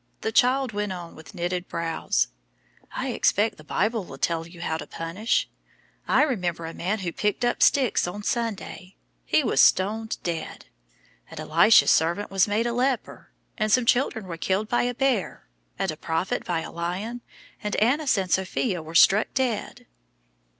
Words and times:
The 0.21 0.31
child 0.31 0.71
went 0.71 0.91
on 0.91 1.13
with 1.13 1.35
knitted 1.35 1.67
brows: 1.67 2.29
"I 2.95 3.09
expect 3.09 3.57
the 3.57 3.63
Bible 3.63 4.03
will 4.03 4.17
tell 4.17 4.47
you 4.47 4.59
how 4.61 4.77
to 4.77 4.87
punish. 4.87 5.47
I 6.07 6.23
remember 6.23 6.65
a 6.65 6.73
man 6.73 7.01
who 7.01 7.11
picked 7.11 7.45
up 7.45 7.61
sticks 7.61 8.07
on 8.07 8.23
Sunday 8.23 8.95
he 9.27 9.43
was 9.43 9.61
stoned 9.61 10.17
dead; 10.23 10.65
and 11.29 11.39
Elisha's 11.39 11.91
servant 11.91 12.31
was 12.31 12.47
made 12.47 12.65
a 12.65 12.73
leper, 12.73 13.29
and 13.59 13.71
some 13.71 13.85
children 13.85 14.25
were 14.25 14.37
killed 14.37 14.67
by 14.67 14.81
a 14.81 14.95
bear, 14.95 15.45
and 15.77 15.91
a 15.91 15.97
prophet 15.97 16.43
by 16.45 16.61
a 16.61 16.71
lion, 16.71 17.21
and 17.63 17.75
Annas 17.75 18.17
and 18.17 18.31
Sophia 18.31 18.81
were 18.81 18.95
struck 18.95 19.31
dead. 19.35 19.85